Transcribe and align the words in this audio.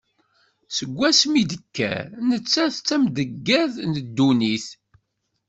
Seg 0.77 0.89
wasmi 0.97 1.37
i 1.41 1.43
d-tekker, 1.49 2.05
nettat 2.29 2.75
d 2.87 2.89
amdegger 2.95 3.67
d 3.93 3.97
ddunit. 4.07 4.67